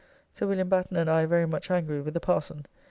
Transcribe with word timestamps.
Sir 0.31 0.47
Wm. 0.47 0.67
Batten 0.67 0.97
and 0.97 1.07
I 1.07 1.27
very 1.27 1.45
much 1.45 1.69
angry 1.69 2.01
with 2.01 2.15
the 2.15 2.19
parson. 2.19 2.65